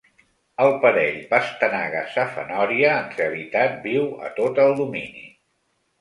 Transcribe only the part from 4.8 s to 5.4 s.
domini.